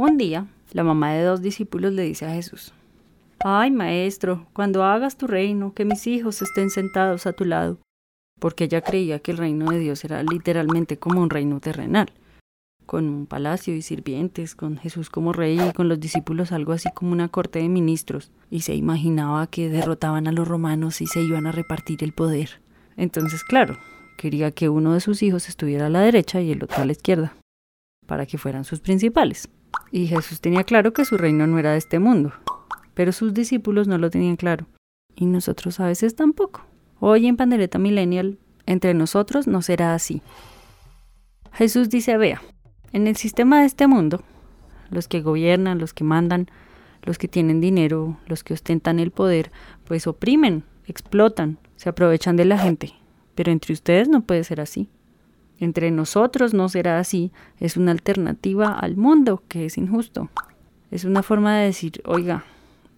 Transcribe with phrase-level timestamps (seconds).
[0.00, 2.72] Un día, la mamá de dos discípulos le dice a Jesús,
[3.40, 7.80] Ay, maestro, cuando hagas tu reino, que mis hijos estén sentados a tu lado,
[8.38, 12.12] porque ella creía que el reino de Dios era literalmente como un reino terrenal,
[12.86, 16.88] con un palacio y sirvientes, con Jesús como rey y con los discípulos algo así
[16.94, 21.22] como una corte de ministros, y se imaginaba que derrotaban a los romanos y se
[21.22, 22.60] iban a repartir el poder.
[22.96, 23.76] Entonces, claro,
[24.16, 26.92] quería que uno de sus hijos estuviera a la derecha y el otro a la
[26.92, 27.34] izquierda,
[28.06, 29.48] para que fueran sus principales.
[29.90, 32.32] Y Jesús tenía claro que su reino no era de este mundo,
[32.94, 34.66] pero sus discípulos no lo tenían claro.
[35.14, 36.64] Y nosotros a veces tampoco.
[37.00, 40.22] Hoy en Pandereta Millennial, entre nosotros no será así.
[41.52, 42.42] Jesús dice, vea,
[42.92, 44.22] en el sistema de este mundo,
[44.90, 46.48] los que gobiernan, los que mandan,
[47.02, 49.50] los que tienen dinero, los que ostentan el poder,
[49.84, 52.94] pues oprimen, explotan, se aprovechan de la gente.
[53.34, 54.88] Pero entre ustedes no puede ser así
[55.60, 60.28] entre nosotros no será así, es una alternativa al mundo que es injusto.
[60.90, 62.44] Es una forma de decir, oiga,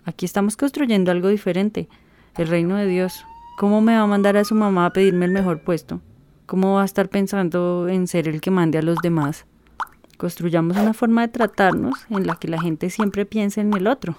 [0.05, 1.89] aquí estamos construyendo algo diferente,
[2.37, 3.25] el reino de Dios.
[3.59, 6.01] ¿Cómo me va a mandar a su mamá a pedirme el mejor puesto?
[6.47, 9.47] ¿Cómo va a estar pensando en ser el que mande a los demás?
[10.17, 14.17] Construyamos una forma de tratarnos en la que la gente siempre piense en el otro,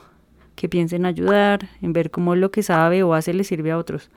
[0.55, 3.77] que piense en ayudar, en ver cómo lo que sabe o hace le sirve a
[3.77, 4.09] otros,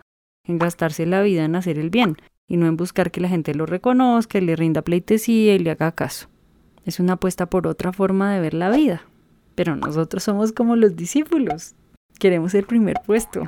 [0.44, 2.16] en gastarse la vida en hacer el bien,
[2.48, 5.92] y no en buscar que la gente lo reconozca, le rinda pleitesía y le haga
[5.92, 6.28] caso.
[6.84, 9.02] Es una apuesta por otra forma de ver la vida.
[9.54, 11.74] Pero nosotros somos como los discípulos.
[12.18, 13.44] Queremos el primer puesto.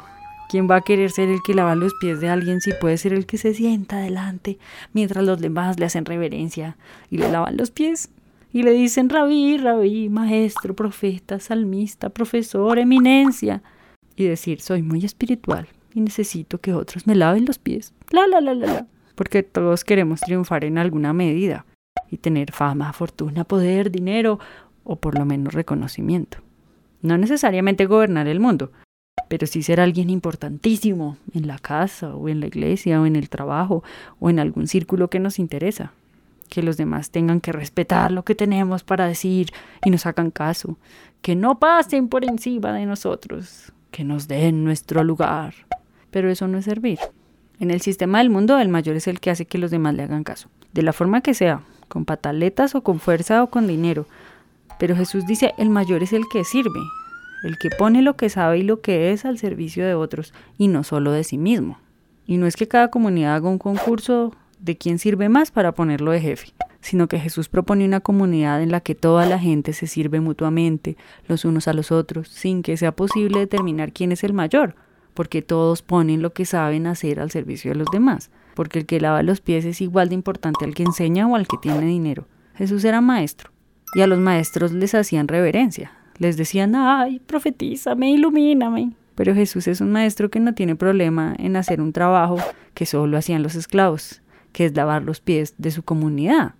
[0.49, 3.13] ¿Quién va a querer ser el que lava los pies de alguien si puede ser
[3.13, 4.59] el que se sienta adelante
[4.93, 6.77] mientras los demás le hacen reverencia
[7.11, 8.11] y le lavan los pies?
[8.53, 13.63] Y le dicen rabí, rabí, maestro, profeta, salmista, profesor, eminencia.
[14.15, 17.95] Y decir, soy muy espiritual, y necesito que otros me laven los pies.
[18.11, 18.87] La, la, la, la, la.
[19.15, 21.65] Porque todos queremos triunfar en alguna medida
[22.11, 24.39] y tener fama, fortuna, poder, dinero
[24.85, 26.37] o por lo menos reconocimiento.
[27.01, 28.73] No necesariamente gobernar el mundo,
[29.29, 33.31] pero sí ser alguien importantísimo en la casa o en la iglesia o en el
[33.31, 33.83] trabajo
[34.21, 35.95] o en algún círculo que nos interesa.
[36.51, 39.49] Que los demás tengan que respetar lo que tenemos para decir
[39.83, 40.77] y nos hagan caso.
[41.23, 43.73] Que no pasen por encima de nosotros.
[43.91, 45.55] Que nos den nuestro lugar
[46.11, 46.99] pero eso no es servir.
[47.59, 50.03] En el sistema del mundo, el mayor es el que hace que los demás le
[50.03, 54.07] hagan caso, de la forma que sea, con pataletas o con fuerza o con dinero.
[54.79, 56.81] Pero Jesús dice, el mayor es el que sirve,
[57.45, 60.69] el que pone lo que sabe y lo que es al servicio de otros, y
[60.69, 61.79] no solo de sí mismo.
[62.27, 66.11] Y no es que cada comunidad haga un concurso de quién sirve más para ponerlo
[66.11, 66.49] de jefe,
[66.81, 70.97] sino que Jesús propone una comunidad en la que toda la gente se sirve mutuamente,
[71.29, 74.75] los unos a los otros, sin que sea posible determinar quién es el mayor,
[75.17, 79.01] porque todos ponen lo que saben hacer al servicio de los demás, porque el que
[79.01, 82.29] lava los pies es igual de importante al que enseña o al que tiene dinero.
[82.55, 83.51] Jesús era maestro,
[83.95, 88.93] y a los maestros les hacían reverencia, les decían, ay, profetízame, ilumíname.
[89.17, 92.37] Pero Jesús es un maestro que no tiene problema en hacer un trabajo
[92.75, 94.23] que solo hacían los esclavos,
[94.53, 96.55] que es lavar los pies de su comunidad.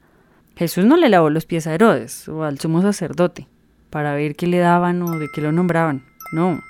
[0.57, 3.47] Jesús no le lavó los pies a Herodes o al sumo sacerdote
[3.91, 6.03] para ver qué le daban o de qué lo nombraban.
[6.33, 6.61] No,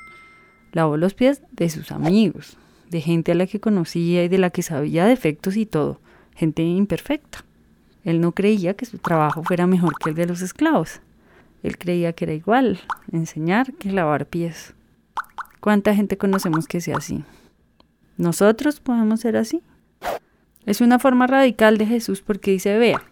[0.77, 2.59] lavó los pies de sus amigos,
[2.91, 6.03] de gente a la que conocía y de la que sabía defectos y todo,
[6.35, 7.47] gente imperfecta.
[8.05, 11.01] Él no creía que su trabajo fuera mejor que el de los esclavos.
[11.63, 12.79] Él creía que era igual
[13.11, 14.75] enseñar que lavar pies.
[15.61, 17.25] ¿Cuánta gente conocemos que sea así?
[18.19, 19.63] ¿Nosotros podemos ser así?
[20.67, 23.03] Es una forma radical de Jesús porque dice, vea,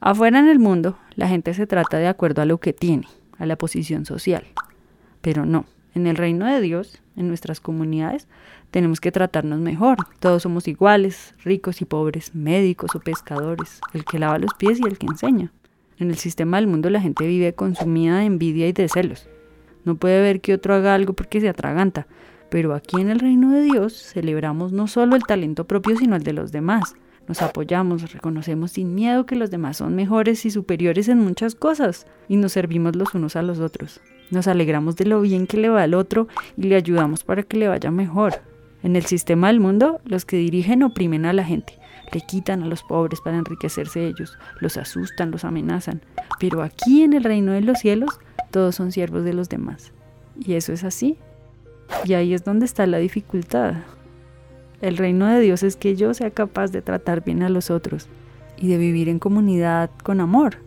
[0.00, 3.46] afuera en el mundo la gente se trata de acuerdo a lo que tiene, a
[3.46, 4.44] la posición social.
[5.22, 5.64] Pero no,
[5.96, 8.28] en el reino de Dios, en nuestras comunidades,
[8.70, 9.96] tenemos que tratarnos mejor.
[10.20, 14.86] Todos somos iguales, ricos y pobres, médicos o pescadores, el que lava los pies y
[14.86, 15.52] el que enseña.
[15.98, 19.26] En el sistema del mundo la gente vive consumida de envidia y de celos.
[19.86, 22.06] No puede ver que otro haga algo porque se atraganta.
[22.50, 26.22] Pero aquí en el reino de Dios celebramos no solo el talento propio, sino el
[26.22, 26.94] de los demás.
[27.26, 32.06] Nos apoyamos, reconocemos sin miedo que los demás son mejores y superiores en muchas cosas
[32.28, 34.00] y nos servimos los unos a los otros.
[34.30, 36.26] Nos alegramos de lo bien que le va al otro
[36.56, 38.42] y le ayudamos para que le vaya mejor.
[38.82, 41.78] En el sistema del mundo, los que dirigen oprimen a la gente,
[42.12, 46.02] le quitan a los pobres para enriquecerse ellos, los asustan, los amenazan.
[46.40, 48.20] Pero aquí en el reino de los cielos,
[48.50, 49.92] todos son siervos de los demás.
[50.38, 51.16] Y eso es así.
[52.04, 53.74] Y ahí es donde está la dificultad.
[54.80, 58.08] El reino de Dios es que yo sea capaz de tratar bien a los otros
[58.58, 60.65] y de vivir en comunidad con amor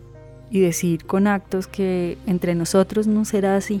[0.50, 3.80] y decir con actos que entre nosotros no será así.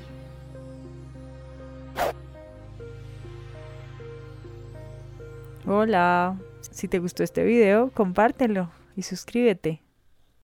[5.66, 6.36] Hola,
[6.70, 9.82] si te gustó este video, compártelo y suscríbete.